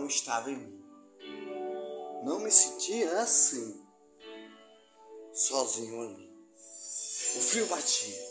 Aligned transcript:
não 0.00 0.06
estava 0.06 0.50
em 0.50 0.56
mim. 0.56 0.84
Não 2.24 2.40
me 2.40 2.50
sentia 2.50 3.20
assim, 3.20 3.86
sozinho 5.32 6.00
ali. 6.00 6.30
O 7.36 7.40
frio 7.40 7.66
batia, 7.66 8.26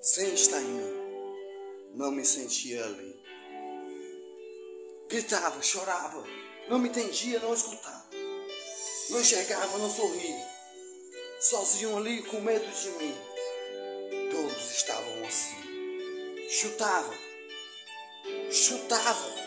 sem 0.00 0.34
estar 0.34 0.60
em 0.60 0.66
mim. 0.66 1.04
Não 1.94 2.10
me 2.10 2.24
sentia 2.24 2.84
ali. 2.84 3.24
Gritava, 5.08 5.62
chorava, 5.62 6.22
não 6.68 6.78
me 6.78 6.88
entendia, 6.88 7.40
não 7.40 7.54
escutava. 7.54 8.04
Não 9.10 9.20
enxergava, 9.20 9.78
não 9.78 9.90
sorria. 9.90 10.48
Sozinho 11.40 11.96
ali, 11.96 12.22
com 12.24 12.40
medo 12.40 12.66
de 12.66 12.90
mim. 12.90 13.14
Todos 14.30 14.70
estavam 14.70 15.24
assim. 15.24 16.48
Chutava, 16.48 17.14
chutava. 18.50 19.43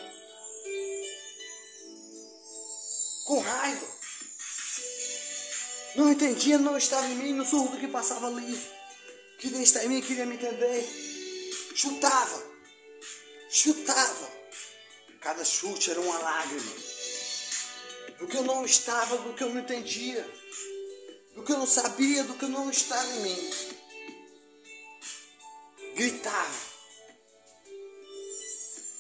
Com 3.28 3.40
raiva. 3.40 3.86
Não 5.98 6.10
entendia, 6.10 6.58
não 6.58 6.78
estava 6.78 7.06
em 7.08 7.16
mim, 7.16 7.34
no 7.34 7.46
surdo 7.46 7.78
que 7.78 7.90
passava 7.90 8.28
ali. 8.28 8.58
Queria 9.38 9.62
estar 9.62 9.84
em 9.84 9.90
mim, 9.90 10.02
queria 10.02 10.26
me 10.26 10.36
entender. 10.36 10.88
Chutava, 11.76 12.42
chutava. 13.50 14.32
Cada 15.20 15.44
chute 15.44 15.92
era 15.92 16.00
uma 16.00 16.18
lágrima. 16.18 16.72
Do 18.18 18.28
que 18.28 18.38
eu 18.38 18.44
não 18.44 18.64
estava, 18.64 19.18
do 19.18 19.34
que 19.34 19.44
eu 19.44 19.50
não 19.50 19.60
entendia. 19.60 20.24
Do 21.36 21.44
que 21.44 21.52
eu 21.52 21.58
não 21.58 21.68
sabia, 21.68 22.24
do 22.24 22.34
que 22.36 22.46
eu 22.46 22.50
não 22.50 22.70
estava 22.70 23.12
em 23.12 23.24
mim. 23.24 23.50
Gritava. 25.96 26.60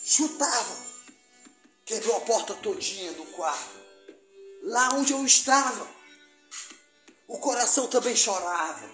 Chutava. 0.03 0.77
Quebrou 1.85 2.17
a 2.17 2.21
porta 2.21 2.53
todinha 2.55 3.13
do 3.13 3.23
quarto. 3.27 3.86
Lá 4.67 4.89
onde 4.95 5.13
eu 5.13 5.25
estava. 5.25 5.87
O 7.25 7.37
coração 7.39 7.87
também 7.87 8.13
chorava. 8.17 8.89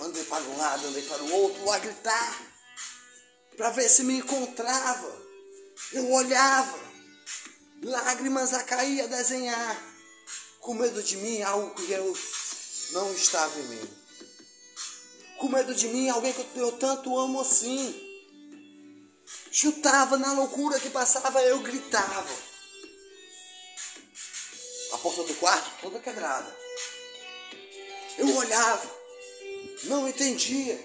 Andei 0.00 0.22
para 0.24 0.44
um 0.44 0.58
lado, 0.58 0.86
andei 0.86 1.02
para 1.02 1.22
o 1.24 1.32
outro, 1.32 1.70
a 1.70 1.78
gritar 1.80 2.52
para 3.56 3.70
ver 3.70 3.88
se 3.88 4.04
me 4.04 4.18
encontrava. 4.18 5.22
Eu 5.92 6.08
olhava, 6.12 6.78
lágrimas 7.82 8.54
a 8.54 8.62
cair, 8.62 9.00
a 9.02 9.06
desenhar, 9.08 9.76
com 10.60 10.74
medo 10.74 11.02
de 11.02 11.16
mim, 11.16 11.42
algo 11.42 11.74
que 11.74 11.90
eu 11.90 12.16
não 12.92 13.12
estava 13.12 13.58
em 13.58 13.64
mim. 13.64 13.90
Com 15.38 15.48
medo 15.48 15.74
de 15.74 15.88
mim, 15.88 16.08
alguém 16.08 16.32
que 16.32 16.46
eu 16.56 16.70
tanto 16.78 17.18
amo 17.18 17.40
assim. 17.40 18.08
Chutava 19.50 20.16
na 20.16 20.32
loucura 20.32 20.78
que 20.78 20.90
passava, 20.90 21.42
eu 21.42 21.58
gritava. 21.60 22.51
Porta 25.14 25.30
do 25.30 25.38
quarto 25.40 25.70
toda 25.82 25.98
quebrada. 25.98 26.56
Eu 28.16 28.34
olhava, 28.34 28.90
não 29.84 30.08
entendia 30.08 30.80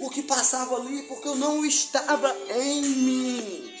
o 0.00 0.08
que 0.08 0.22
passava 0.22 0.76
ali, 0.76 1.02
porque 1.02 1.28
eu 1.28 1.34
não 1.34 1.62
estava 1.66 2.34
em 2.48 2.80
mim. 2.80 3.74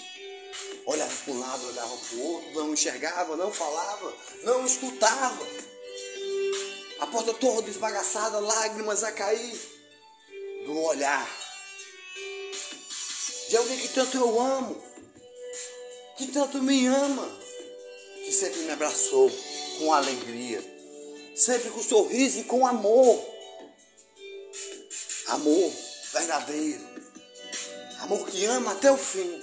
Olhava 0.84 1.14
para 1.24 1.32
um 1.32 1.40
lado, 1.40 1.66
olhava 1.68 1.96
para 1.96 2.16
o 2.18 2.22
outro, 2.22 2.50
não 2.52 2.74
enxergava, 2.74 3.34
não 3.34 3.50
falava, 3.50 4.14
não 4.42 4.66
escutava. 4.66 5.46
A 7.00 7.06
porta 7.06 7.32
toda 7.32 7.70
esbagaçada, 7.70 8.40
lágrimas 8.40 9.02
a 9.02 9.10
cair 9.10 9.58
do 10.66 10.82
olhar 10.82 11.26
de 13.48 13.56
alguém 13.56 13.78
que 13.78 13.88
tanto 13.88 14.18
eu 14.18 14.38
amo, 14.38 14.82
que 16.18 16.26
tanto 16.26 16.62
me 16.62 16.86
ama, 16.86 17.26
que 18.22 18.32
sempre 18.34 18.60
me 18.60 18.72
abraçou 18.72 19.32
com 19.78 19.92
alegria, 19.92 20.62
sempre 21.34 21.70
com 21.70 21.82
sorriso 21.82 22.40
e 22.40 22.44
com 22.44 22.66
amor. 22.66 23.24
Amor 25.28 25.72
verdadeiro. 26.12 26.86
Amor 28.00 28.26
que 28.26 28.44
ama 28.44 28.72
até 28.72 28.90
o 28.90 28.96
fim. 28.96 29.42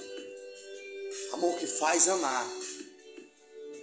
Amor 1.32 1.56
que 1.58 1.66
faz 1.66 2.08
amar. 2.08 2.46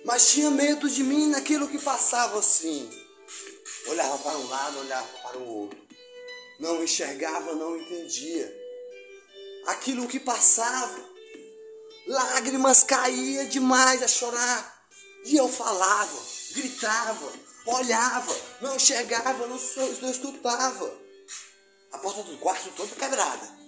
Mas 0.06 0.32
tinha 0.32 0.50
medo 0.50 0.90
de 0.90 1.04
mim 1.04 1.28
naquilo 1.30 1.68
que 1.68 1.80
passava 1.80 2.40
assim. 2.40 2.90
Olhava 3.88 4.18
para 4.18 4.38
um 4.38 4.48
lado, 4.48 4.80
olhava 4.80 5.08
para 5.20 5.38
o 5.38 5.48
outro. 5.48 5.80
Não 6.60 6.84
enxergava, 6.84 7.54
não 7.56 7.78
entendia. 7.78 8.54
Aquilo 9.68 10.08
que 10.08 10.20
passava. 10.20 11.00
Lágrimas 12.08 12.84
caía 12.84 13.46
demais 13.46 14.04
a 14.04 14.08
chorar. 14.08 14.88
E 15.26 15.38
eu 15.38 15.48
falava, 15.48 16.20
gritava, 16.54 17.34
olhava, 17.66 18.36
não 18.62 18.76
enxergava, 18.76 19.48
não, 19.48 19.58
não 20.02 20.12
escutava. 20.12 21.04
A 21.92 21.98
porta 21.98 22.24
do 22.24 22.38
quarto 22.38 22.70
toda 22.76 22.96
quebrada. 22.96 23.64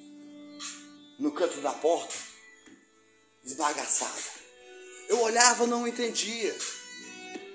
No 1.19 1.31
canto 1.31 1.61
da 1.61 1.71
porta, 1.71 2.15
esbagaçada. 3.43 4.35
Eu 5.07 5.21
olhava, 5.21 5.67
não 5.67 5.87
entendia. 5.87 6.55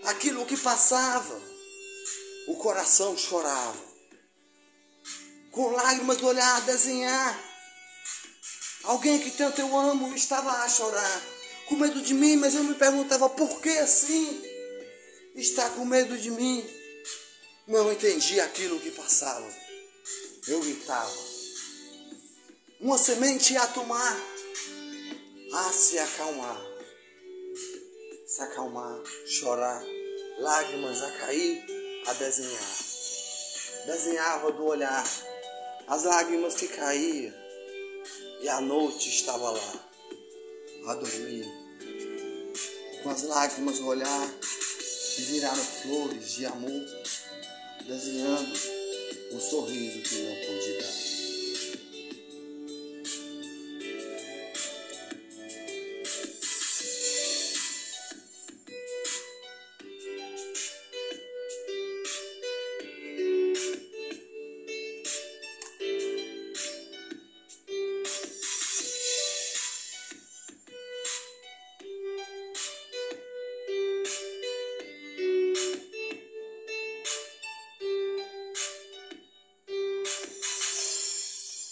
Aquilo 0.05 0.47
que 0.47 0.57
passava. 0.57 1.41
O 2.47 2.57
coração 2.57 3.17
chorava. 3.19 3.91
Com 5.51 5.71
lágrimas 5.73 6.17
do 6.19 6.29
olhar 6.29 6.57
a 6.57 6.61
desenhar. 6.61 7.51
Alguém 8.85 9.19
que 9.19 9.33
tanto 9.33 9.61
eu 9.61 9.77
amo 9.77 10.15
estava 10.15 10.51
a 10.51 10.69
chorar. 10.69 11.23
Com 11.67 11.77
medo 11.77 12.01
de 12.01 12.15
mim, 12.15 12.37
mas 12.37 12.55
eu 12.55 12.65
me 12.65 12.75
perguntava 12.75 13.29
por 13.29 13.61
que 13.61 13.71
assim? 13.71 14.50
Está 15.41 15.71
com 15.71 15.87
medo 15.87 16.19
de 16.19 16.31
mim. 16.31 16.65
Não 17.67 17.91
entendi 17.91 18.39
aquilo 18.41 18.79
que 18.79 18.91
passava 18.91 19.51
eu 20.49 20.61
gritava. 20.61 21.13
Uma 22.81 22.97
semente 22.97 23.57
a 23.57 23.67
tomar, 23.67 24.17
a 25.53 25.73
se 25.73 25.99
acalmar, 25.99 26.61
se 28.27 28.43
acalmar, 28.43 29.03
chorar, 29.27 29.83
lágrimas 30.39 31.03
a 31.03 31.11
cair, 31.13 31.65
a 32.07 32.13
desenhar. 32.15 32.77
Desenhava 33.87 34.53
do 34.53 34.65
olhar 34.65 35.05
as 35.87 36.05
lágrimas 36.05 36.55
que 36.55 36.69
caíam, 36.69 37.35
e 38.41 38.49
a 38.49 38.61
noite 38.61 39.09
estava 39.09 39.51
lá, 39.51 39.91
a 40.87 40.95
dormir, 40.95 41.47
com 43.03 43.11
as 43.11 43.23
lágrimas 43.23 43.79
no 43.81 43.89
olhar 43.89 44.35
que 45.21 45.33
viraram 45.33 45.63
flores 45.63 46.33
de 46.33 46.47
amor, 46.47 46.87
desenhando 47.87 48.55
um 49.33 49.39
sorriso 49.39 50.01
que 50.01 50.15
não 50.23 50.35
pude 50.35 50.79
dar. 50.79 51.30